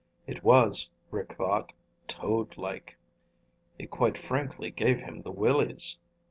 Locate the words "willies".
5.29-5.99